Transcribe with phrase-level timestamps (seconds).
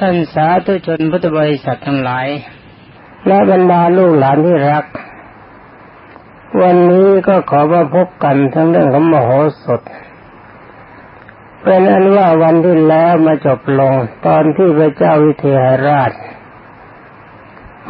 [0.00, 2.26] ท่านสาธุชนพุทธบริษัททั้งหลาย
[3.26, 4.84] และบรรดาลูกหลานที่รัก
[6.62, 9.30] วันนี้ก็ขอมาพบกันทั้งเรื่องของมโห
[9.62, 9.80] สถ
[11.62, 13.94] เป็นอันว่าวันที่แล้วมาจบลง
[14.26, 16.12] ตอนที่พระเจ้าวิเทหราช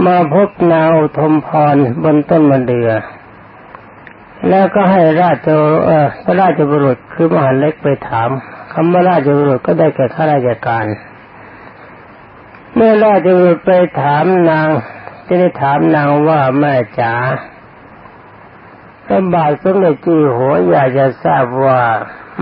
[0.06, 2.90] มาพบนางอุทมพรบนต้นมะเดือ
[4.48, 8.30] แล้วก็ให้ราชเออพระราชบุรุษคือมหาเล็กไปถาม
[8.72, 10.86] คำว่าราชบุรุษก็ได้แก่ข้าราชการ
[12.74, 13.70] เมื่อราชบุตรไป
[14.01, 14.69] ถามนาง
[15.27, 17.15] จะได้ถามนางว่าแม่จ๋า
[19.06, 21.83] พระบาทสมเด็จจีหัวอยากจะทราบว่า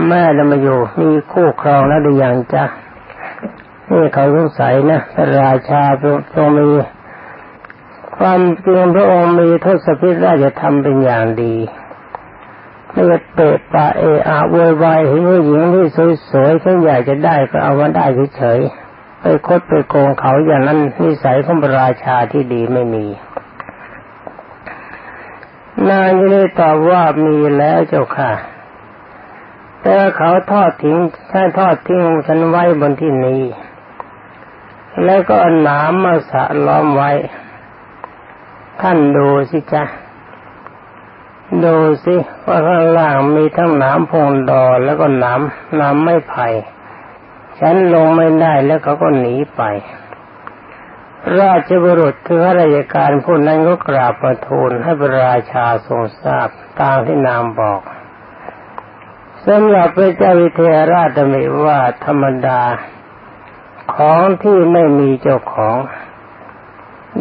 [0.07, 2.65] แม่เรามาอยู่มีคู่ครองแล้วหรือยังจ๊ะ
[3.89, 5.81] นี่เขาสงสัยนะพระราชา
[6.33, 6.69] ทรงมี
[8.17, 11.55] ความจริงพระองค์มีทศพิธราชธรรมเป็นอย่างดี
[12.91, 15.85] ไม่ว่าเตะปะเออาโวยวายเห็นผู้หญิงที่
[16.29, 18.05] สวยๆฉันอยากจะได้ก็เอามาได้
[18.37, 18.78] เฉยๆ
[19.21, 23.05] ไปคดไปโกงเขาอย่างนั้นนิสัยของระราชาที่ดีไม่มี
[25.89, 28.31] นางจะได้ตอบว่ามีแล้วเจ้าค่ะ
[29.81, 30.97] แต่เขาทอดทิ้ง
[31.31, 33.41] ถ้าทอดทิ้งฉันไว้บนที่นี้
[35.03, 37.11] แล้วก็หนามมาสะล้อมไว้
[38.81, 39.83] ท่านดูสิจ๊ะ
[41.65, 45.39] ดูสิว่าข้างล่างมีทั้งหนามพงดอแล้วก็หนาม
[45.75, 46.47] หนามไม่ไผ่
[47.59, 49.61] ฉันลงไม่ได้แล้วเขาก็หนีไป
[51.39, 56.47] ราชบุรุษคือข้าราชการผู้นั้นก็กราบประทูลให้พระราชาทรงทราบ
[56.79, 57.81] ตามที่นามบอก
[59.47, 62.61] สำหรับพระเจ้าวิเทหราชมีว่าธรรมดา
[63.95, 65.75] ของที่ไม่มีเจ้าของ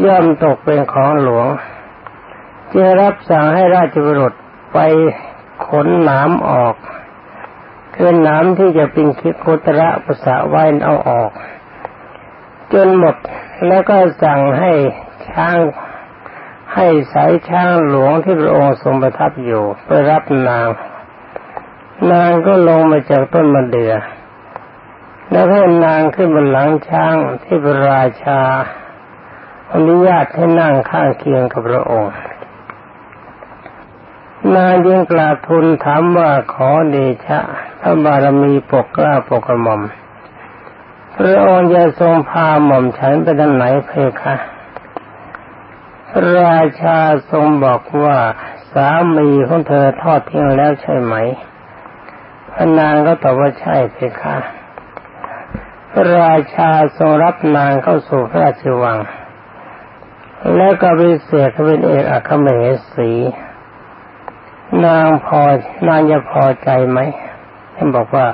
[0.05, 1.48] ย่อมตกเป็นของหลวง
[2.73, 4.33] จึงรับสั่งให้ราชบุรุษ
[4.73, 4.78] ไป
[5.67, 6.75] ขนหนามออก
[8.01, 11.31] คือน้ำที่จะเป็นคิโคตระภาษาไว้เอาออก
[12.73, 13.17] จนหมด
[13.67, 14.73] แล้วก็สั่งให้
[15.29, 15.59] ช้าง
[16.75, 20.69] ให้สายช้างหลวงที่พระองค์ทรงประทับอยู่ไปรับนาง
[22.13, 23.95] นางก็ลงมาจากต้นมะเดื่อ
[25.31, 28.41] แล้วให้นางขึ้นบนหลังช้างที่พระราชา
[29.73, 32.13] อนุญาตให้นั่งข้างเคียงกับพระองค์
[34.55, 37.39] นางยิงกราบทูลถามว่าขอเดชะ
[37.81, 39.83] พระบารมีปกกล้าปกกระหม่อม
[41.17, 43.91] พระองค์จะทรงพาหม่อมฉันไปทางไหนเพ
[44.21, 44.35] คะ
[46.39, 46.99] ราชา
[47.31, 48.19] ทรงบอกว่า
[48.73, 51.15] สามีของเธอทอดทิ้งแล้วใช่ไหม
[52.53, 54.37] พระนางก็ตอบว่าใช่เพคะ
[56.17, 58.99] ราชาทรงรับนางเข้าสู่พระราชวัง
[60.57, 62.63] แล้วก็ไปเสียเขาเป็นเอกอัครมเห
[62.95, 63.11] สี
[64.84, 65.40] นางพอ
[65.89, 66.98] นางจะพอใจไหม
[67.74, 68.27] ท่านบอกว่า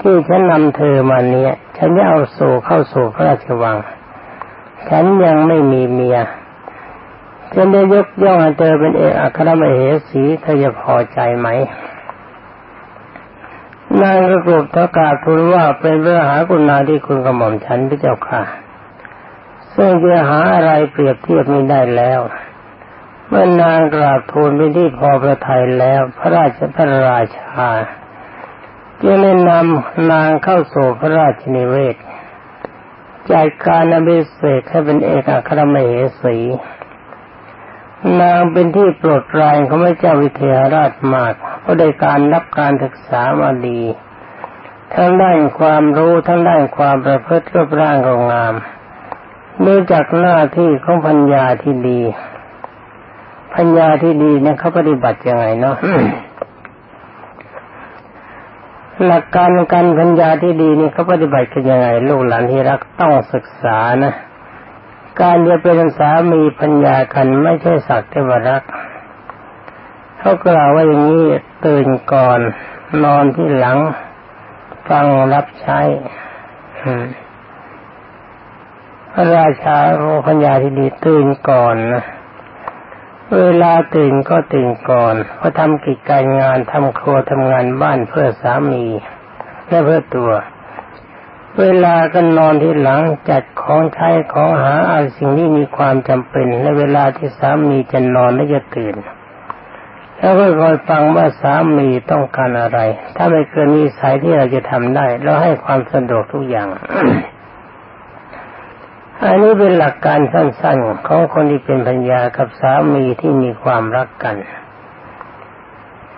[0.00, 3.76] ที่ฉันนำเธอมาเนี้ยฉันจะเอาสู่เข้าสู่พระราชวัง
[4.88, 6.18] ฉันยังไม่มีเมีย
[7.54, 9.76] จะได้ยกย่องเธอเป็นเอกอัครมเห
[10.08, 11.48] สีเธอจะพอใจไหม
[14.00, 18.42] นางกระกรบทกาทูลว่าเป็นเรื่องหาคุณนาที่คุณกระหม่อมฉันพระเจ้าค่ะ
[19.74, 22.20] ซึ่งจะหาอะไรเปรียบเทียบไม่ได้แล้ว
[23.28, 27.68] เมื่อนางกราบทูลไปที่พอประทัยแล้ว พระราชพระราชา
[29.02, 31.96] จึงได้นำนางเข้าสู่พระราชนิเวศ
[33.30, 35.92] จัดการอภิเษกให้เป็นเอกอัครมเห
[36.22, 36.36] สี
[38.20, 43.80] นางเป็นที่โปรดปรานของพระเจ้าวิเทหราชมากเพราะได้การรับการศึกษามาดี
[44.94, 48.54] ทั้งด้านความรู้ทั้งด้านความประพฤติรูปร่างก็งาม
[49.60, 52.00] เนื่องจากหน้าที่ของพัญญาที่ดี
[53.54, 55.76] พัญญาที่ดีเนี่ยเขาปฏิบัติยังไงเนาะ
[59.06, 64.12] หลักการการพัญญาที่ดีนี่เขาปฏิบัติกันยังไงลูกหลานที่รักต้องศึกษานะ
[65.20, 68.62] การจะเป็นสามีพัญญากันไม่ใช่สักแต่ว่ารัก
[70.18, 71.24] เขากล่าวว่าอย่างนี้
[71.66, 72.40] ตื่นก่อน
[73.04, 73.78] นอนที่หลัง
[74.88, 75.80] ฟังรับใช้
[79.12, 82.04] พระราชาโอพัญญาที่ดีตื่นก่อนนะ
[83.32, 88.84] เวลาตื่นก็ตื่นก่อนเพราะทำกิจการงานทำครัวทำงานบ้านเพื่อสามี
[89.68, 90.32] และเพื่อตัว
[91.60, 93.00] เวลาก็นอนที่หลัง
[93.30, 98.96] จัดของใช้ของหาเอาสิ่งที่มีความจำเป็นในเวลาที่สามีจะนอนและจะตื่น
[100.18, 102.78] แล้วก็คอยฟังว่าสามีต้องการอะไร
[103.16, 106.68] ถ้าไม่เกินนิสัยที่เราจะทำได้เราให้ความสะดวกทุกอย่าง
[109.22, 114.36] อันนี้เป็นหลักการสั้นๆ ของคนที่เป็นพัญญากับสามีที่มีความรักกัน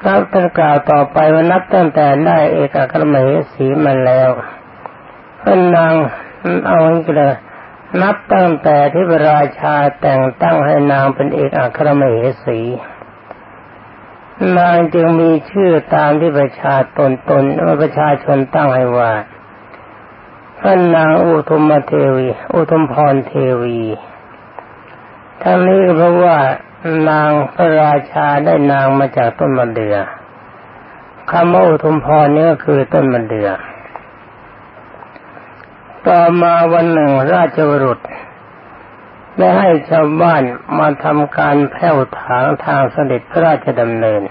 [0.03, 4.31] ครับท่านกล่าวต่อไปว่านับตั้งแต่ได้เอกอัครมเหสีมาแล้ว
[5.41, 5.95] พระนาง
[6.67, 7.35] เอาไปเลย
[8.03, 12.61] นับตั้งแต่ที่พระราชาแต่งตั้งให้นางเป็นเอกอัครมเหสี
[14.59, 17.43] นางจึงมีชื่อตามที่ประชาตนตน
[17.83, 19.13] ประชาชนตั้งให้ว่า
[20.69, 23.33] พระนางอุทุมเทวี อุทุมพรเท
[23.63, 23.81] วี
[25.43, 26.37] ทั้งนี้เพราะว่า
[27.09, 29.97] นางพระราชาได้นางมาจากต้นมะเดือ่อ
[31.31, 33.49] คำว่าอุทุมพรนี่ก็คือต้นมะเดือ่อ
[36.07, 38.01] ต่อมาวันหนึ่งราชวรุษ
[39.39, 40.43] ได้ให้ชาวบ้าน
[40.79, 44.23] มาทำการแผ่วถางทางเสด็จพระราชดำเนิน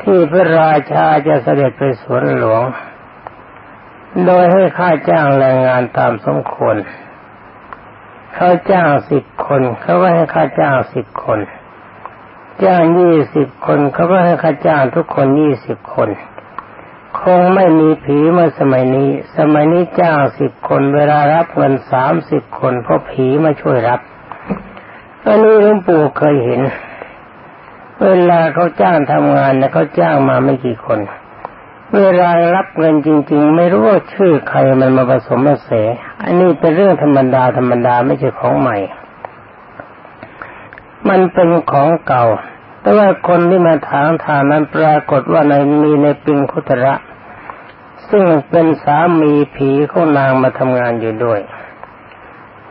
[0.00, 2.64] ที่พระราชาจะเสด็จไปสวนหลวง
[4.26, 6.76] โดยให้ค่าจ้างแรงงานตามสมควร
[8.34, 11.40] เขาจ้างสิบคนเขาก็ให้ค่าจ้างสิบคน
[12.64, 16.08] จ้างยี่สิบคนเขาก็ให้ค่าจ้างทุกคนยี่สิบคน
[17.20, 24.00] คงไม่มีผีเมื่อสมัยนี้ สมัยนี้จ้างสิบคนเวลารับเงินสามสิบคนเพราะผีมาช่วยรับ
[25.26, 26.60] อันนี้หลวงปู่เคยเห็น
[28.02, 35.70] เวลาเขาจ้างทำงานนะเขาจ้างมาไม่กี่คนเเวลารับเงินจริง ๆ ไม่รู้ว่าชื่อใครมันมาผสมมาเส
[36.22, 38.76] อันนี้เป็นเรื่องธรรมดาธรรมดาไม่ใช่ของใหม่
[41.08, 42.24] มันเป็นของเก่า
[42.80, 46.94] แต่ว่าคนที่มาถามทางนั้นปรากฏว่าในมีในปิงคุตระ
[48.10, 51.40] ซึ่งเป็นสามีผีของนางมาทำงานอยู่ด้วย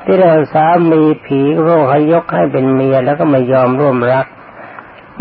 [0.01, 4.25] ที่เราสามีผีโรคให้ยกให้เป็นเมียแล้วก็ไม่ยอมร่วมรัก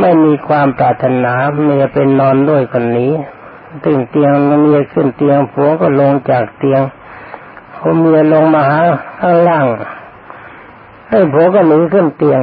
[0.01, 1.33] ไม่มีความปรารถนา
[1.63, 3.13] เมียเป็นนอนด้วยคนนี้
[3.85, 4.33] ตึงเตียง
[4.63, 6.83] เมียขึ้นเตียงผัวก็ลงจากเตียง
[7.75, 8.81] พอเมียลงมาหา
[9.21, 9.67] ข้างล่าง
[11.09, 12.41] ให้ผัวก็หนีขึ้นเตียง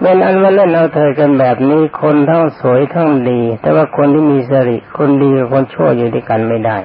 [0.00, 6.76] เป็นอันว่าเล่นเอาเธอกันแบบนี้คนทั้งสวยทั้งดี แต่ว่าคนที่มีสริคนดีกับคนชั่วอยู่ด้วยกันไม่ได้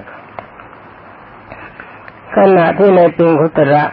[2.35, 3.85] ขณะที่ในปิงคุตระ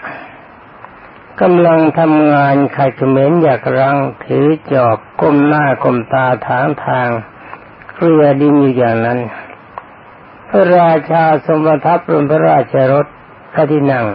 [1.41, 7.09] กำลังทำงานขัดเขมรอยากรังถือจอบก้มหน้าก้มตาทางทาง
[8.00, 9.19] เรือดินอยู่อย่างนั้น
[10.49, 13.06] พระราชาทรงประทับบนพระราชรถ
[13.53, 14.06] พระที่นั่ง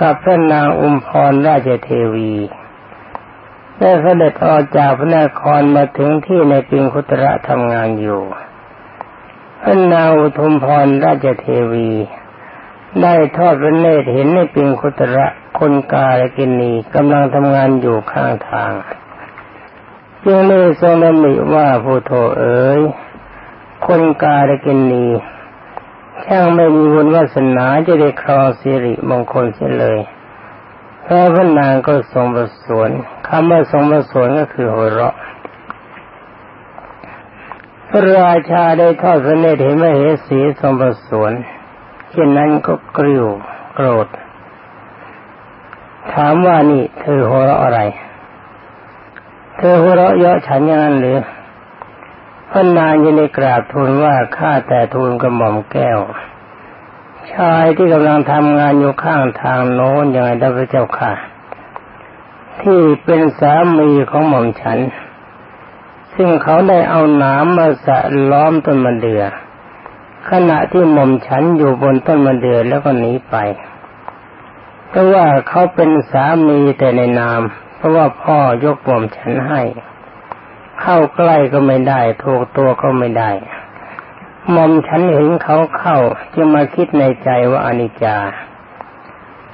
[0.00, 2.34] กับพระนางอุมพรราชเทวี
[3.78, 8.20] ได้เสด็จออกจากพระนครมาถึงที่ในปิงคุตระทำงานอยู่
[9.62, 11.90] พระนางอุทุมพรราชเทวี
[13.02, 15.26] ได้ทอดพระเนตรเห็นในปิงคุตระ
[15.58, 18.72] คนกาลกินีกำลังทำงานอยู่ข้างทาง
[20.30, 22.80] จึงได้ทรงดำริว่าผู้โทเอ๋ย
[23.86, 25.06] คนกาลกินี
[26.24, 29.98] ช่างไม่มีบุญวาสนาจะได้ครองสิริมงคลเสียเลย
[31.04, 32.90] พระพนางก็ทรงประสวน
[33.28, 35.14] คำว่าทรงประสวนก็คือหัวเราะ
[37.88, 41.32] พระราชาได้ทอดพระเนตรเห็นว่าเหสีทรงประสวน
[42.10, 43.26] เช่นนั้นก็กริ้ว
[43.74, 44.08] โกรธ
[46.12, 47.80] ถามว่านี่เธอหัวเราะอะไร
[49.60, 51.18] เธอหัวเราะเยาะฉันอย่างนั้นหรือ
[52.50, 55.98] พระนางยังได้กราบทูลว่าข้าแต่ทูลกระหม่อมแก้ว
[57.32, 61.12] ชายที่กำลังทำงานอยู่ข้างทางโน้นยังไงได้พระเจ้าค่ะ
[62.60, 64.78] ที่เป็นสามีของหม่อมฉัน
[66.14, 67.98] ซึ่งเขาได้เอาหนามมาสะ
[68.30, 69.22] ล้อมต้นมะเดือ่อ
[70.30, 73.36] ขณะที่หม่อมฉันอยู่บนต้นมะเดื่อแล้วก็หนีไป
[74.88, 77.42] เพราะว่าเขาเป็นสามีแต่ในนาม
[77.78, 79.62] เพราะว่าพ่อยกปมฉันให้
[80.80, 83.30] เข้าใกล้ก็ไม่ได้ถูกตัวก็ไม่ได้
[84.54, 85.98] มอมฉันเห็นเขาเข้า
[86.34, 88.16] จึงมาคิดในใจว่าอนิจจา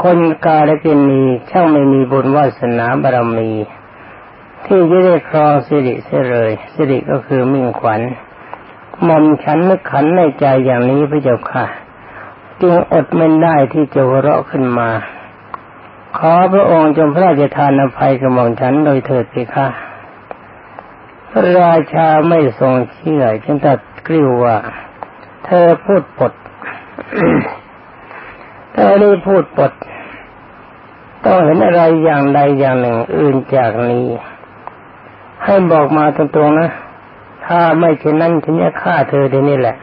[0.02, 3.52] คนกาลกินีช่างไม่มีบุญวาสนาบารมี
[4.64, 8.00] ที่จะได้ครองสิริเสเลยสิริก็คือมิ่งขวัญ
[9.06, 11.66] มอมฉันนึกขันในใจอย่างนี้พระเจ้าค่ะ
[12.60, 14.90] จึงอดไม่ได้ที่จะหัวเราะขึ้นมา
[16.16, 19.66] ขอพระองค์จงพระราชทานอภัยกับหม่อมฉันโดยเถิดสิค่ะ
[21.30, 24.56] พระราชาไม่ทรงเชื่อจึงตัดกริ้วว่า
[25.44, 26.32] เธอพูดปด
[28.72, 29.72] เธอนี่พูดปด
[31.24, 34.06] ต้องเห็นอะไรอย่างใดอย่างหนึ่งอื่นจากนี้
[35.44, 36.70] ให้บอกมาตรงๆนะ
[37.46, 39.76] ถ้าไม่เช่นนั้นฉันจะฆ่าเธอทีนี่แหละ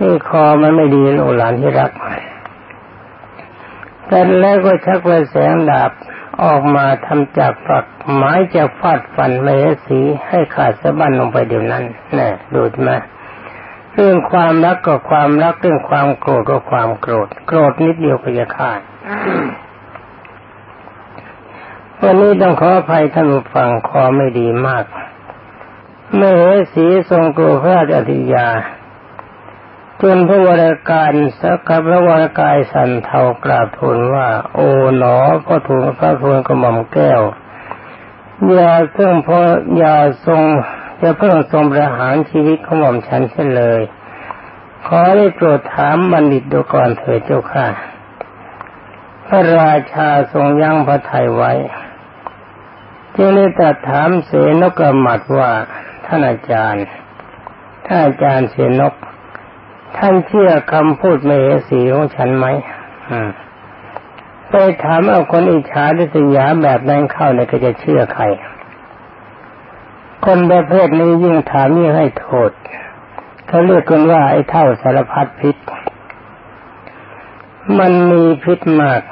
[0.00, 1.90] นี่คอมันไม่ดีลูกหลานที่รัก
[4.08, 5.90] แต่แล้วก็ชักไว้แสงดาบ
[6.42, 7.84] ออกมาทำจากฝัก
[8.14, 9.48] ไม้จะฟาดฟันเม
[9.86, 11.84] สีให้ขาดสะบั้นลงไปเดี๋ยวนั้น
[12.18, 12.96] น่ดูดมา
[13.94, 18.80] เรื่องความรักก็ความรักเรื่องความโกรธก็ความโกรธ โกรธนิดเดียวก็จะขาด
[22.02, 24.84] วันนี้ต้องขออภัยท่านผู้ฟังคอไม่ดีมาก
[26.16, 26.22] เม
[26.72, 28.46] สีทรงโกรธพระอธิยา
[30.02, 37.20] จนพระวรากายสักกับพระวรากายสันเทากราบทูลว่า โอ๋หนอพ่อทูลพระทูลกระหม่อมแก้ว
[38.52, 39.38] อย่าซึ่งพอ
[39.76, 40.42] อย่าทรง
[41.02, 43.80] จะเพิ่งทรงประหารชีวิตของหม่อมฉันเสียเลย
[44.86, 47.66] ขอได้โปรดถามบัณฑิตดูก่อนเถิดเจ้าค่ะ
[49.26, 51.52] พระราชาทรงยั้งพระทัยไว้
[53.16, 55.52] จึงได้ตรัสถามเสนกกระหมัดว่า
[56.06, 56.84] ท่านอาจารย์
[57.86, 58.94] ท่านอาจารย์เสนก
[59.98, 61.32] ท่านเชื่อคำพูดเห
[61.68, 62.46] สีของฉันไหม
[64.50, 68.24] ไปถามเอาคนอิจฉาดิสยาแบบนั้นเข้าเนี่ยก็จะเชื่อใคร
[70.24, 72.50] คนประเภทนี้ยิ่งถามยิ่งให้โทษ
[73.46, 75.56] เขาเรียกกันว่าไอ้เท่าสารพัดพิษ
[77.78, 79.02] มันมีพิษมาก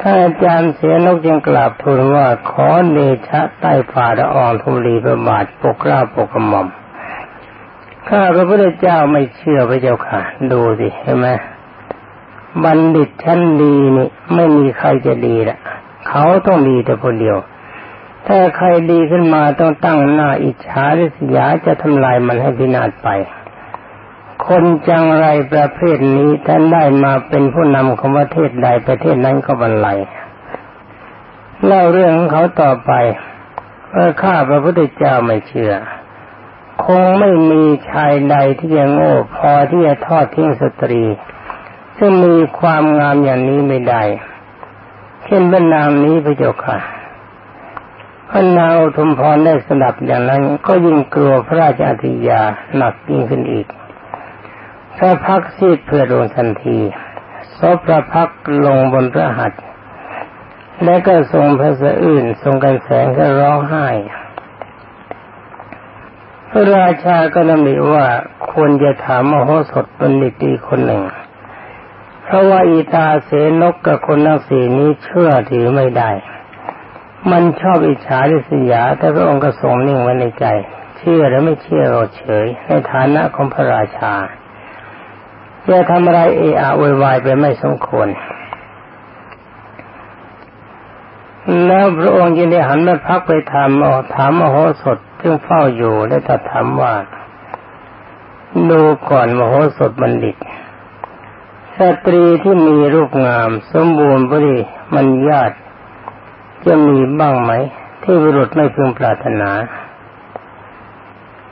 [0.00, 6.68] ถ้าอาจารย์เสียนกยังกราบทูลว่าขอเนชะใต้ฝ่าละอองทุลีพระบาทปกเกล้าปกกระหม่อม
[8.08, 10.20] ข้าพระพุทธเจ้าไม่เชื่อพระเจ้าค่ะ
[10.52, 11.28] ดูสิเห็นไหม
[12.64, 15.58] บัณฑิตชั้นดีนี่ไม่มีใครจะดีละ
[16.08, 17.36] เขาต้องดีแต่คนเดียว
[18.26, 23.08] ถ้าใครดีขึ้นมาต้องตั้งหน้าอิจฉาริษยาจะทำลายมันให้พินาศไป
[24.46, 29.98] คนจังไรประเภทนี้ท่านได้มาเป็นผู้นำของประเทศใดประเทศนั้นก็บรรลัย
[31.64, 32.92] เล่าเรื่องของเขาต่อไป
[33.90, 35.72] เมื่อข้าพระพุทธเจ้าไม่เชื่อ
[36.82, 41.04] คงไม่มีชายใดที่จะโง่พอที่จะทอดทิ้งสตรี
[41.98, 44.02] ซึ่งมีความงามอย่างนี้ไม่ได้
[45.24, 46.78] เช่นพระนางนี้พระเจ้าค่ะ
[48.30, 52.42] พระนางทุมพรได้สดับอย่างนั้น ก็ยิ่งกลัวพระราชาธิยา
[52.76, 53.66] หนักยิ่งขึ้นอีก
[54.96, 56.78] พระพักซีดเพื่อลงทันที
[57.58, 58.28] ซบพระพัก
[58.66, 59.62] ลงบนพระหัตถ์
[60.84, 63.88] และก็ทรงพระสะอื่นทรงกันแสงก็ร้องไห้
[66.54, 68.06] ระราชาก็นำบิว่า
[68.50, 71.02] ควรจะถามมโหสถบัณฑิตีคนหนึ่ง
[72.24, 73.30] เพราะว่าอีตาเส
[73.62, 76.10] นกกับคนนักสีนี้เชื่อถือไม่ได้
[77.30, 80.46] มันชอบอิจฉาริษยา แต่พระองค์ก็ทรงนิ่งไว้ในใจ
[80.98, 84.14] เชื่อและไม่เชื่อเราเฉย ในฐานะของพระราชา
[85.68, 88.08] จะทำอะไรเอะอะววายไปไม่สมควร
[91.66, 96.94] แล้วพระองค์ยินได้หันมาพักไปถามอถามมโหสถซึ่งเฝ้าอยู่ได้ตรัสถามว่า
[98.70, 100.36] ดูก่อนมโหสถบัณฑิต
[101.76, 104.56] สตรีที่มีรูปงาม สมบูรณ์บริ
[104.94, 105.56] มันญาติ
[106.66, 107.52] จะมีบ้างไหม
[108.02, 109.50] ที่บุรุษไม่พึงปรารถนา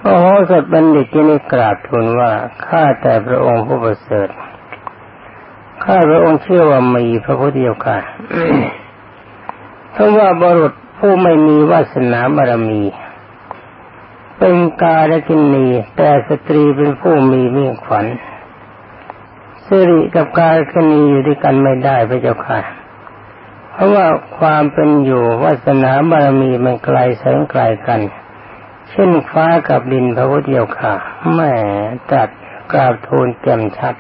[0.03, 2.33] โอ้โหสดบัณฑิตที่นี่กราบทูลว่า
[2.67, 4.29] ข้าแต่พระองค์ผู้ประเสริฐ
[5.85, 7.99] ข้าพระองค์เชื่อว่ามีพระพุทธเจ้าค่ะ
[9.93, 12.83] เพราะว่าบรุษผู้ไม่มีวาสนาบารมี
[14.39, 18.07] เป็นกาและกินนีแต่สตรีเป็นผู้มีมิ่งขวัญ
[19.65, 22.61] สิริกับกาลกินีอยู่ด้วยกันไม่ได้พระเจ้าค่ะ
[23.71, 24.07] เพราะว่า
[24.39, 28.01] ความเป็นอยู่วาสนาบารมีมันไกลแสงไกลกัน
[28.91, 30.95] เช่นฟ้ากับดินพระพุทธเจ้าค่ะ
[31.35, 31.53] แม่
[32.13, 32.29] ตัด
[32.73, 33.95] กราบทูลแจ่มชัด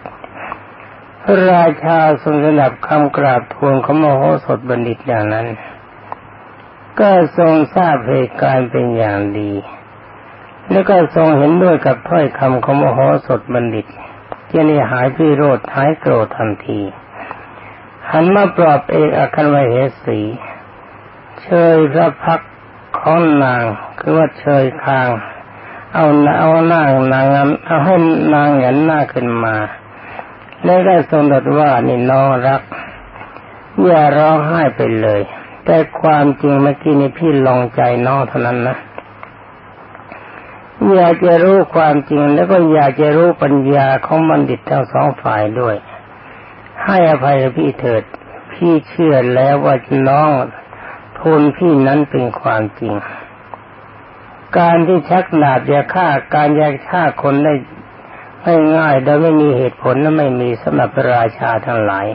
[1.22, 5.46] พระราชาทรงสนับคำกราบทูลของมโหสถบัณฑิตอย่างนั้น
[7.00, 9.52] ก็ทรงทราบเหตุการณ์เป็นอย่างดี
[10.70, 13.86] แล้วก็ทรงเห็นด้วยกับถ้อยคำของมโหสถบัณฑิต
[14.50, 16.80] ที่นี่หายพิโรธหายโกรธทันที
[18.10, 20.20] หันมาปลอบเอกอัคันวเหสี
[21.42, 22.40] เชยพระพัก
[22.98, 23.64] ของนาง
[23.98, 25.08] คือว่าเชยคาง
[25.94, 26.06] เอา
[26.38, 26.82] เอาหน้า
[27.12, 27.26] นาง
[27.66, 27.94] เอาให้
[28.34, 29.56] นางเห็นหน้าขึ้นมา
[30.64, 32.62] แล้วได้ทรงตรัสว่านี่น้องรัก
[33.84, 35.22] อย่าร้องไห้ไปเลย
[35.64, 38.76] แต่ความจริงเมื่อกี้นี่พี่ลองใจน้องเท่านั้นนะ
[40.94, 45.76] อยากจะรู้ความจริงแล้วก็อยากจะรู้ปัญญาของบัณฑิตทั้งสองฝ่ายด้วย
[46.84, 48.02] ให้อภัยพี่เถิด
[48.52, 49.76] พี่เชื่อแล้วว่า
[50.08, 50.30] น้อง
[51.18, 52.94] ทูลพี่นั้นเป็นความจริง
[54.58, 57.54] การที่ชักดาบจะฆ่าการแยกฆ่าคนได้
[58.42, 62.06] ไม่ง่ายโดยไม่มีเหตุผลและไม่มีสำหรับราชาทั้งหลาย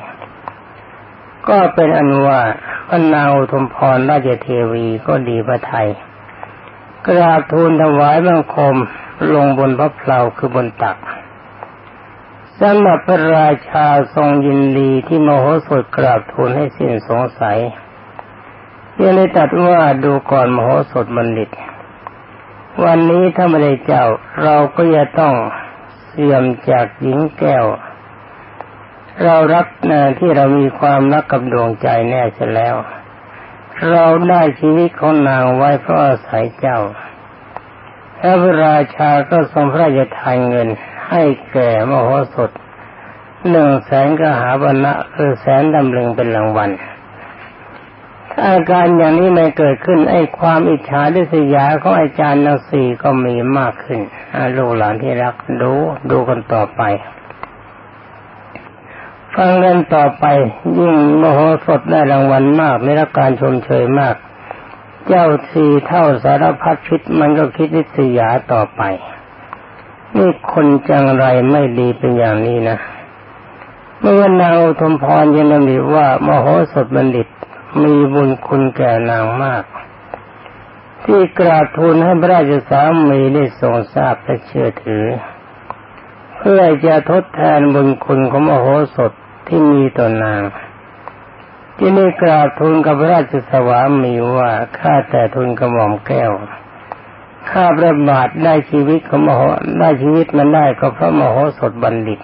[1.49, 2.41] ก็เป็นอันว่า
[2.89, 5.89] พระนางอุทุมพรราชเทวีก็ดีพระไทย
[7.07, 8.75] กราบทูลถวายบังคม
[9.33, 10.97] ลงบนพระเพลาคือบนตัก
[12.59, 13.85] สำหรับพระราชา
[14.15, 17.59] ทรงยินดีที่มโหสถกราบทูลให้สิ้นสงสัย
[19.01, 21.49] ยังได้ตัดว่าดูก่อนมโหสถบัณฑิต
[22.83, 24.05] วันนี้ถ้าไม่ได้เจ้า
[24.43, 25.33] เราก็จะต้อง
[26.07, 27.65] เสื่อมจากหญิงแก้ว
[29.23, 32.75] เรารักนะที่เรามีความรักกับดวงใจแน่เสียแล้ว
[33.91, 36.79] เราได้ชีวิตของนางไว้เพราะอาศัยเจ้า
[38.41, 40.67] พระราชาก็ทรงพระราชทานเงิน
[41.09, 42.51] ให้แก่มโหสถ
[43.49, 46.69] หนึ่งแสนกหาบรรณะคือแสนดำลึงเป็นรางวัล
[48.45, 53.99] อาการอย่างนี้ไม่เกิดขึ้น ไอ้ความอิจฉาดิษยาของอาจารย์นสีก็มีมากขึ้น
[54.57, 55.71] ลูกหลานที่รักดู
[56.11, 56.81] ดูกันต่อไป
[59.39, 60.25] ฟังกันต่อไป
[60.79, 64.15] ยิ่งมโหสถได้รางวัลมากได้รับการชมเชยมาก
[65.07, 68.81] เจ้าสีเท่าสารพัดคิดมันก็คิดดิษยาต่อไป
[70.15, 72.77] นี่คนจังไรไม่ดีเป็นอย่างนี้นะ
[73.99, 77.27] เมื่อนางอุทมพรยังนำว่ามโหสถบัณฑิต
[77.83, 79.63] มีบุญคุณแก่นางมาก
[81.03, 85.05] ที่กราบทูลให้พระราชสามีได้ทรงทราบและเชื่อถือ
[86.37, 89.13] เพื่อจะทดแทนบุญคุณของมโหสถ
[89.47, 90.41] ที่มีต่อนาง
[91.77, 94.49] ที่ได้กราบทูลกับราชสวามีว่า
[94.79, 96.31] ข้าแต่ทูลกระหม่อมแก้ว
[97.51, 99.41] ข้าพระบาทได้ชีวิตของมโห
[99.79, 102.19] ได้ชีวิตมันได้ก็เพราะมโหสถบัณฑิต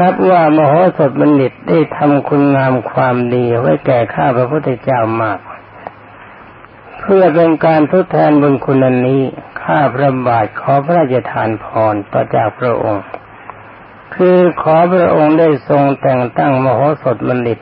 [0.00, 5.38] นับว่ามโหสถบัณฑิตได้ทำคุณงามความดีไว้แก่ข้าพระพุทธเจ้ามาก
[7.00, 9.22] เพื่อเป็นการทดแทนบุญคุณนี้
[9.62, 13.04] ข้าพระบาทขอพระราชทานพรต่อจากพระองค์
[14.18, 17.58] คือขอพระองค์ได้ทรงแต่งตั้งมโหสถบัณฑิต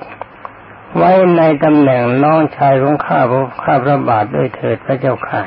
[0.96, 5.42] ไว้ในตำแหน่งน้องชายของข้าพระข้าพระบาทด้วยเถิดพระเจ้าค่ะ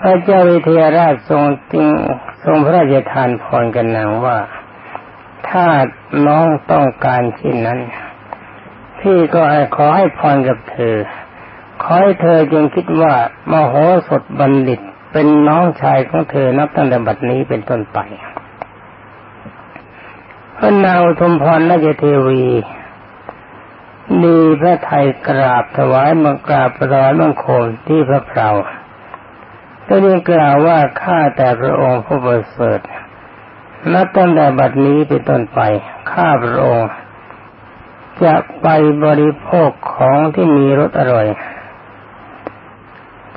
[0.00, 1.86] พระเจ้าวิเทหราชทรงจริง
[2.44, 4.38] ทรงพระราชทานพรกันนางว่า
[5.48, 5.66] ถ้า
[6.26, 7.80] น้องต้องการเช่นนั้น
[9.00, 10.96] พี่ก็ให้ขอให้พรกับเธอ
[11.82, 13.14] ขอให้เธอจึงคิดว่า
[13.50, 13.74] มโห
[14.08, 14.80] สถบัณฑิต
[15.12, 17.98] เป็นน้องชายของเธอนับตั้งแต่บัดนี้เป็นต้นไป
[20.62, 22.44] พระนางทมพรนาจเทวี
[24.22, 28.48] มีพระไทยกราบถวายมังกราบรอยมังคมที่พระเพลา
[29.88, 32.80] ก็ได้กล่าวว่าข้าแต่พระองค์ผู้ประเสริฐ
[33.92, 35.60] นับตั้งแต่บัดนี้เป็นต้นไป
[36.10, 36.88] ข้าพระองค์
[38.24, 38.68] จะไป
[39.04, 41.26] บริโภคของที่มีรสอร่อย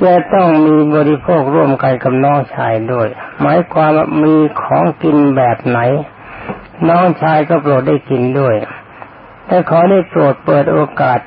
[0.04, 3.08] จะต้องมีบริโภคร่วมกันกับน้องชายด้วย
[3.42, 5.80] หมายความว่ามีของกินแบบไหน
[6.90, 8.56] น้องชายก็โปรดได้กินด้วย
[9.48, 11.20] แต่ขอได้โปรดเปิดโอกาส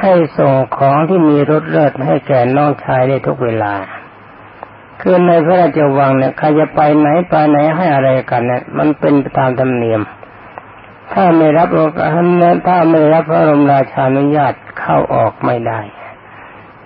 [0.00, 3.74] ให้ส่งของที่มีรสเลิศให้แก่น้องชายได้ทุกเวลา
[5.00, 10.02] คือในพระราชวังเนี่ยใครจะไปไหนไปไหนให้อะไรกันเนี่ยมันเป็นตามธรรมเนียม
[11.12, 15.80] ถ้าไม่รับโอกาสถ้าไม่รับพระรมราชานุญาตเข้าออกไม่ได้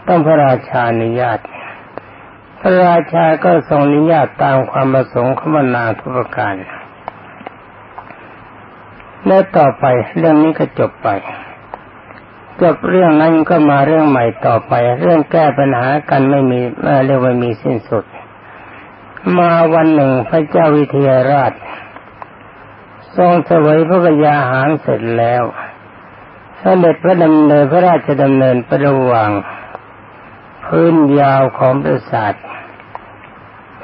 [0.07, 1.39] ต้องพระราชานุญาต
[2.61, 6.55] พระราชาก็ทรงอนุญาตตามความประสงค์ของบรรดาทุกประการ
[9.27, 9.85] และต่อไป
[10.19, 11.09] เรื่องนี้ก็จบไป
[12.63, 16.61] จบเรื่องนั้นก็มาเรื่องใหม่ต่อไป เรื่องแก้ปัญหากันไม่มี
[17.07, 18.05] เรียกว่ามีสิ้นสุด
[19.39, 21.53] มาวันหนึ่งพระเจ้าวิเทหราช
[23.17, 25.43] ทรงเสวยพระกยาหารเสร็จแล้ว
[26.59, 29.31] เสด็จพระดำเนินพระราชดำเนินประระหว่าง
[30.67, 32.35] พื้นยาวของปราสาท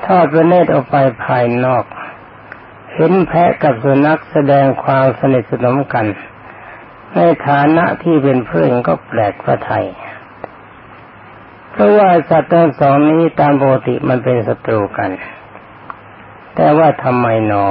[0.05, 1.85] ทอดพระเนตรออกไปภายนอก
[3.01, 6.07] เห็นแพะกับสุนัขแสดงความสนิทสนมกัน
[7.15, 9.87] ในฐานะที่เป็นเพื่อนก็แปลกพระไทย
[11.71, 15.11] เพราะว่าสัตว์ทั้งสองนี้ตามปกติมันเป็นศัตรูกัน
[16.55, 17.67] แต่ว่าทำไมหนอ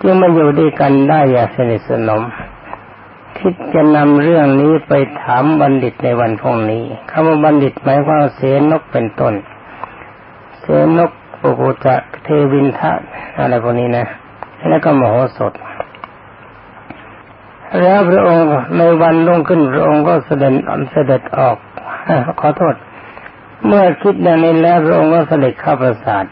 [0.00, 2.22] จึงมาอยู่ด้วยกันได้อย่างสนิทสนม
[3.38, 4.92] คิดจะนำเรื่องนี้ไป
[5.22, 8.40] ถามบัณฑิตในวันพรุ่งนี้คำว่าบัณฑิตหมายความเส
[8.70, 9.34] นกเป็นต้น
[10.60, 10.66] เส
[10.98, 11.10] นก
[11.46, 12.92] ปุกุจะเทวินทะ
[13.38, 14.06] อะไรพวกนี้นะ
[14.68, 15.52] แล้วก็มโหสถ
[17.82, 18.44] แล้วพระองค์
[18.76, 20.54] ในวันลงขึ้นพระองค์ก็เสด็จ
[20.90, 21.56] เสด็จออก
[22.40, 22.74] ขอโทษ
[23.66, 26.24] เมื่อคิดดังนี้แล้วพระองค์ก็เสด็จเข้าปราสาท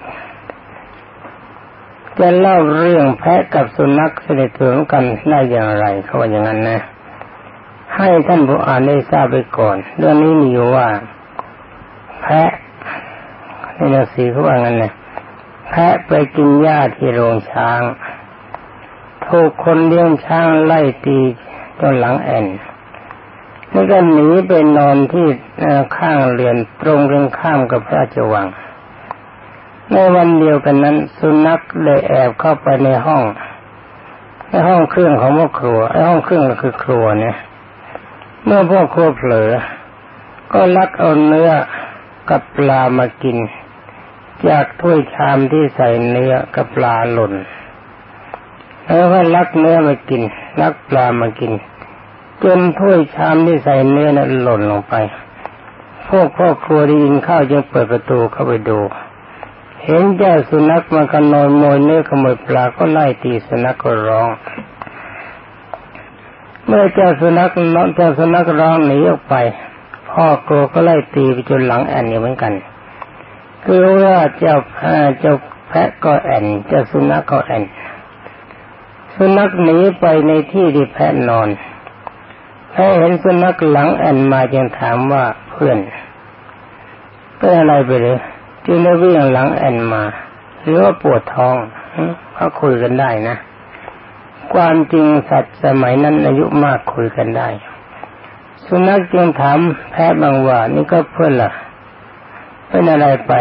[2.18, 6.78] จะเล่าเรื่องแพะกับสุนัขเสด็จถึงกันได้อย่างไรเขาว่าอย่างนั้นนะ
[7.96, 10.86] ให้ท่านผู้อ่านได้ทราบไปก่อน เรื่องนี้มีอยู่ว่า
[12.22, 12.50] แพะ
[13.74, 14.92] ในหนังสือเขาว่างั้นนะ
[15.76, 17.80] แพะไปกินหญ้าที่โรงช้าง
[19.26, 21.20] ถูกคนเลี้ยงช้างไล่ตี
[21.80, 22.46] จนหลังแอน
[23.70, 25.26] แล้วก็หนีไปนอนที่
[25.96, 28.46] ข้างเรือนตรงเรื่องข้ามกับพระราชวัง
[29.92, 33.22] ในวันเดียวกันนั้น สุนัขเลยแอบเข้าไปในห้อง
[34.48, 37.36] ในห้องเครื่องของพ่อครัวไอ้ห้องเครื่องก็คือครัวเนี่ย
[38.44, 39.50] เมื่อพ่อครัวเผลอ
[40.52, 41.50] ก็ลักเอาเนื้อ
[42.30, 43.38] กับปลามากิน
[44.48, 47.34] จากถ้วยชามที่ใส่เนื้อกับปลาหล่น
[48.86, 50.22] แล้วก็ลักเนื้อมากิน
[50.60, 51.52] ลักปลามากิน
[52.44, 54.94] จนถ้วยชามที่ใส่เนื้อนั้นหล่นลงไป
[56.08, 58.78] พวกพ่อครัวได้ยินข้าวจึงเปิดประตูเข้าไปดู
[59.84, 64.28] เห็นเจ้าสุนัขมันก็นอนโมยเนื้อขโมยปลาก็ไล่ตีสุนัขก็ร้อง
[66.66, 69.34] เมื่อเจ้าสุนัขน้องเจ้าสุนัขร้องหนีออกไป
[70.10, 72.52] พ่อกลัวก็ไล่ตีไปจนหลังแอนอยู่เหมือนกัน
[73.64, 74.56] คือว่าเจ้า
[75.20, 75.34] เจ้า
[75.68, 77.62] แพะก็แอนเจ้าสุนัขก็แอน
[79.14, 81.48] สุนัขหนีไปในที่ที่แพะนอน
[82.70, 85.78] แพะเห็นสุนัขหลังแอนมาจึงถามว่าเพื่อน
[87.36, 88.18] เป็นอะไรไปเลย
[88.66, 90.02] จึงได้วิ่งหลังแอนมา
[90.60, 91.56] หรือว่าปวดท้อง
[92.34, 93.36] เขาคุยกันได้นะ
[94.54, 97.48] ความจริงสัตว์สมัยนั้นอายุมากคุยกันได้
[98.66, 99.58] สุนัขจึงถาม
[99.90, 101.50] แพะบางว่านี่ก็เพื่อนล่ะ
[102.74, 103.32] เป็นอะไรไป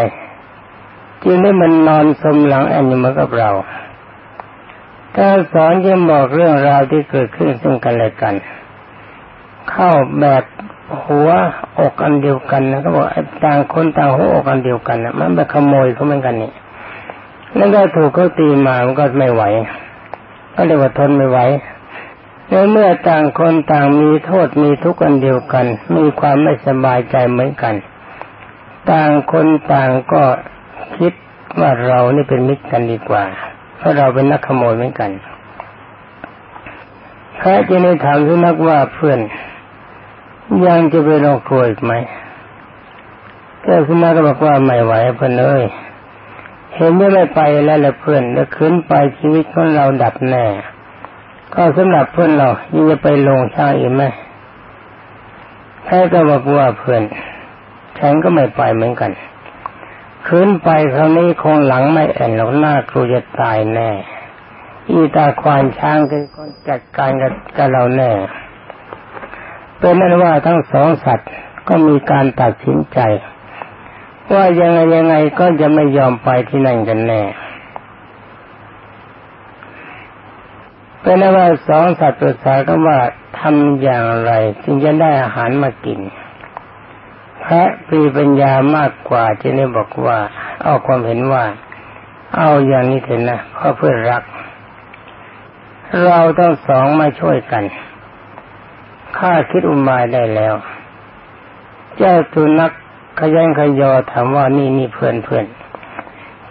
[1.24, 3.50] จึงได้มันนอนสมหลังแอนอยู่เหมือนกับเรา
[5.16, 8.36] ถ้าสอนยังบอกเรื่องราวที่เกิดขึ้นซึ่งกันและกัน
[9.72, 9.92] เข้า
[10.22, 10.44] แบบ
[11.06, 11.30] หัว
[11.80, 13.08] อกอันเดียวกันนะเขาบอก
[13.46, 16.52] ต่างคนต่างหัวอกอันเดียวกันนะมันไปขโมยเขาเหมือนกันนี่
[17.56, 19.44] แล้วก็ถูกเขาตีมามันก็ไม่ไหว
[20.56, 21.40] ก็เรียว่าทนไม่ไหว
[22.50, 25.66] ในเมื่อต่างคนต่างมีโทษมีทุกข์อันเดียวกัน
[25.96, 27.76] มีความไม่สบายใจเหมือนกัน
[28.92, 30.24] ต่างคนต่างก็
[30.98, 31.14] คิด
[31.60, 33.24] ว่าเรานี่เป็นมิตรกันดีกว่า
[33.78, 35.12] เพราะเราเป็นนักขโมยเหมือนกัน
[37.38, 39.20] แพ้จะได้ถามสุนักว่าเพื่อน
[40.68, 41.94] ยังจะไปลงครัวอีกไหม
[43.64, 45.66] แก้สุนัขก็บอกว่าไม่ไหวเพื่อนเอ้ย
[46.76, 50.46] เห็นว่ไม่ไปแล้วละเพื่อนแล้วขึ้นไปชีวิตของเราดับแน่
[51.54, 54.04] ก็สำหรับเพื่อนเรายังจะไปลงช่างอีกไหม
[55.84, 57.04] แพ้ก็บอกว่าเพื่อน
[58.06, 59.12] ฉันก็ไม่ไปเหมือนกัน
[60.28, 63.90] ขึ้นไปคราวนี้คงหลังไม่แอนหรอกหน้าครูจะตายแน่
[64.90, 66.18] อีตาควานช้างก็
[66.70, 68.12] จัดการกับเราแน่
[69.80, 71.30] เป็นนั้นว่าทั้งสองสัตว์
[71.68, 73.00] ก็มีการตัดสินใจ
[74.34, 77.22] ว่ายังไงยังไงก็จะไม่ยอมไปที่นั่นกันแน่
[81.02, 83.00] เป็นนั้นว่าสองสัตว์ปรึกษากันว่า
[83.40, 84.32] ทำอย่างไร
[84.64, 86.00] จึงจะได้อาหารมากิน
[87.44, 90.18] พระปีปัญญามากกว่าจะได้บอกว่า
[90.64, 91.44] เอาความเห็นว่า
[92.38, 94.24] เอาอย่างนี้เถอะนะเพราะเพื่อรัก
[96.06, 97.64] เราต้องสองมาช่วยกัน
[99.18, 100.56] ข้าคิดอุบายได้แล้ว
[101.98, 102.72] เจ้าตุนัก
[103.20, 105.46] ขยันขยอถามว่านี่นี่เพื่อนเพื่อน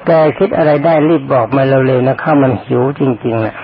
[0.07, 3.55] แกคิดอะไรได้รีบบอกมาเร็วๆนะข้ามันหิวจริงๆนะ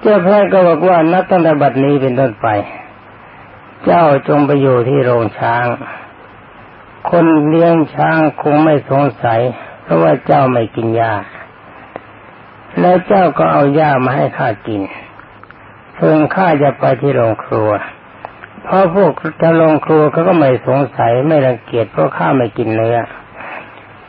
[0.00, 2.48] เจ้าพระก็บอกว่านับตั้งแต่บัดนี้เป็นต้นไป
[3.84, 5.66] เจ้าจงไปอยู่ที่โรงช้าง
[7.10, 9.40] คนเลี้ยงช้างคงไม่สงสัย
[9.82, 11.12] เพราะว่าเจ้าไม่กินยา
[12.80, 14.82] แล้วเจ้าก็เอายามาให้ข้ากิน
[15.94, 17.70] เพิ่งข้าจะไปที่โรงครัว
[18.64, 22.98] เพราะพวกจะโรงครัวเขาก็ไม่สงสัยไม่รังเกียจเพราะข้าไม่กินเนื้อ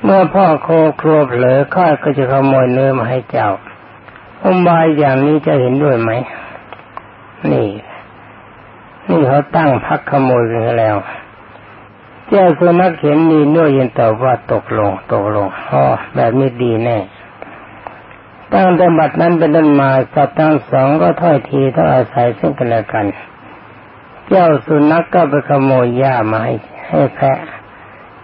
[0.03, 0.69] เมื่อพ่อโค
[1.01, 3.49] ครัวเผลอข้าก็จะขโมยเนื้อมาให้เจ้า
[4.43, 6.11] อุบายอย่างนี้จะเห็นด้วยไหม
[7.51, 7.67] นี่
[9.07, 10.97] นี่เขาตั้งพักขโมยกันแล้ว
[12.27, 15.83] เจ้าสุนัขเห็นนีด้วยยินตอบว่าตกลง ตกลงอ๋อ
[16.15, 16.97] แบบนี้ดีแน่
[18.53, 23.05] ตั้งแต่บัดนั้นเป็นต้นมาสัตว์ทั้งสองก็ถ้อยทีต้องอาศัยซึ่งกันและกัน
[24.27, 26.55] เจ้าสุนัขกก็ไปขโมยหญ้ามาให้
[26.87, 27.37] ให้แพะ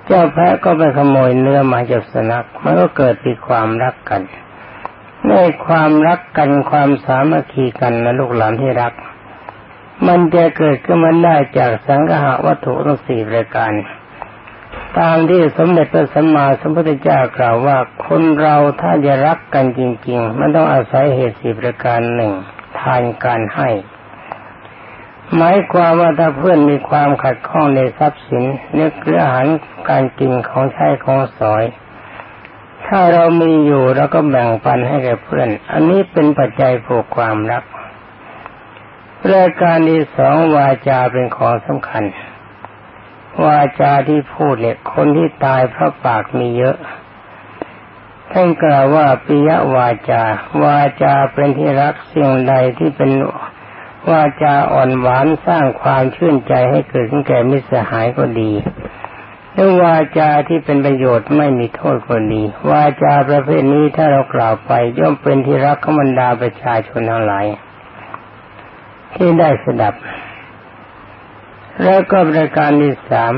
[0.05, 4.21] เจ้าแพะก็ไปขโมยเนื้อมาจากสุนัขมันก็เกิดมีความรักกัน
[5.27, 5.31] ใน
[5.65, 8.93] ความรักกันความสามัคคีกันนะลูกหลานที่รัก
[10.07, 13.73] มันจะเกิดขึ้นมาได้จากสังหาวัตถุทั้งสี่รายการ
[14.99, 22.33] ตามที่สมเด็จพระสัมมาสัมพุทธเจ้ากล่าวว่าคนเราถ้าจะรักกันจริง ๆ มันต้องอาศัยเหตุสี่ประการหนึ่ง
[22.79, 23.69] ทานการให้
[25.35, 29.47] หมายความว่าถ้าเพื่อนมีความขัดข้องในทรัพย์สินเนื้อเอาหาร
[29.89, 31.63] การกินของใช้ของสอย
[32.85, 37.63] ถ้าเรามีอยู่เราก็แบ่งปันให้แก่เพื่อน อันนี้เป็นปัจจัยผูกความรัก
[39.33, 42.03] รายการที่สองวาจาเป็นของสำคัญ
[43.45, 46.77] วาจาที่พูดเนี่ยคนที่ตายเพราะปากมีเยอะ
[48.31, 50.23] ท่านกล่าวว่าปิยวาจา
[50.63, 53.11] วาจาเป็นที่รักสิ่งใดที่เป็น
[54.11, 58.51] วาจาอ่อนหวานสร้างความชื่นใจให้เกิดขึ้นแก่มิสหายก็ดี
[59.53, 67.45] หรือวาจาที่เป็นประโยชน์ไม่มีโทษก็ดี วาจาประเภทนี้ถ้าเรากล่าวไปย่อมเป็นที่รักของบรรดาประชาชนทั้งหลาย
[69.15, 69.95] ที่ได้สดับ
[71.83, 73.33] แล้วก็บริการที่สาม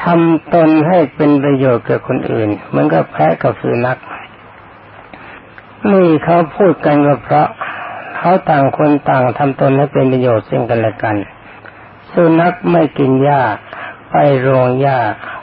[0.00, 4.00] ทำตนให้เป็นประโยชน์กับคนอื่น มันก็แพ้กับสุนัข
[5.92, 7.48] นี่เขาพูดกันก็เพราะ
[8.16, 11.16] เขาต่างคนต่างทำตนให้เป็นประโยชน์ซึ่งกันและกัน
[12.12, 13.42] สุนัขไม่กินหญ้า
[14.10, 14.98] ไปโรงหญ้า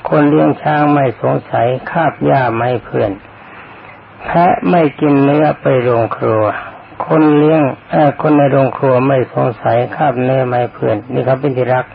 [0.10, 3.12] คนเลี้ยงช้างไม่สงสัยคาบหญ้าไม่เพื่อน
[4.24, 6.46] แพะไม่กินเนื้อไปโรงครัว
[7.08, 7.62] คนเลี้ยง
[7.94, 11.86] อคนในโรงครัวไม่สงสัยคาบเนื้อไม่เพื่อนนี่เขาเป็นที่รัก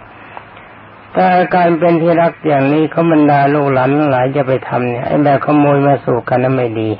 [1.12, 6.90] แต่การเป็นที่รักอย่างนี้เขาบรรดาลูกหลานหลายจะไปทำเนี่ยไอ้แบบขโมยมาสู่กันนั้นไม่ดี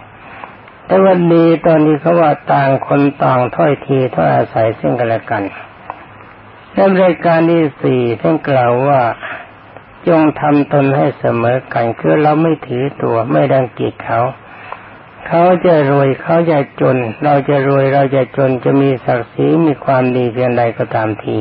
[0.87, 5.43] แต่วันดีตอนนี้เขาว่าต่างคนต่างถ้อยทีถ้อยอาศัยซึ่งกันและกัน
[6.75, 9.01] ในรายการที่สี่ท่านกล่าวว่า
[10.09, 14.21] จงทำตนให้เสมอกันคือเราไม่ถือตัวไม่ดังกีดเขา
[15.27, 21.39] เขาจะรวยเขาจะจน เราจะรวยเราจะจนจะมีศักดิ์ศรีมีความดีเพียงใดก็ตามที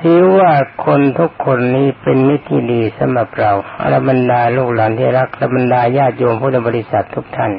[0.00, 0.52] ถือว่า
[0.84, 7.52] คนทุกคนนี้เป็นมิตรที่ดีสำหรับเราอรบรรดาลูกหลานที่รักอรบรรดาญาติโยมพุทธบริษัททุกท่าน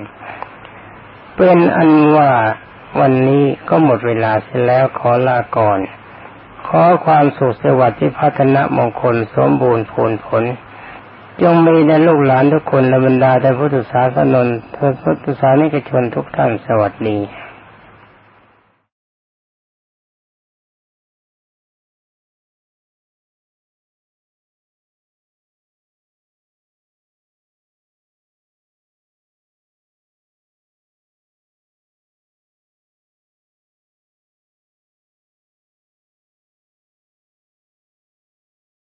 [1.38, 2.32] เป็นอันว่า
[3.00, 5.80] วันนี้ก็หมดเวลาเสร็จแล้วขอลาก่อน
[6.68, 10.44] ขอความสุขสวัสดิ์ที่พัฒนมงคลสมบูรณ์ผลผล
[11.44, 17.18] จงมีในลูกหลานทุกคนและบรรดาแต่พุทธศาสนนพุทธศาสนิกชนทุกท่านสวัสดี